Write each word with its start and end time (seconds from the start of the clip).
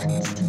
Princeton. 0.00 0.47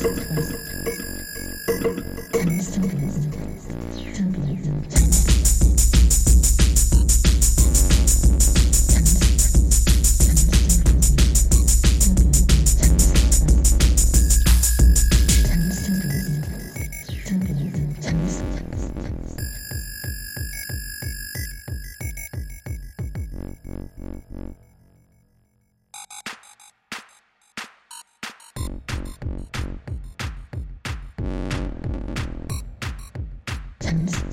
podcast. 0.00 0.67
friends. 34.06 34.27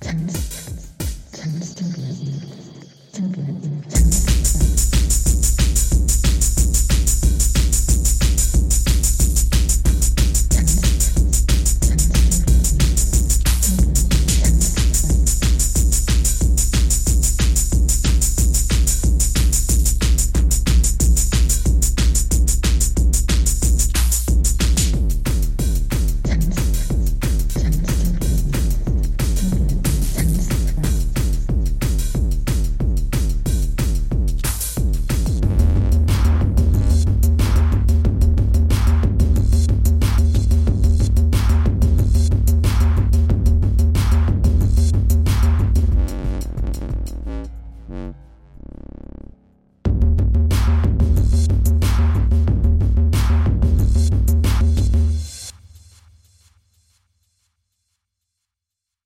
Tanz, 0.00 0.57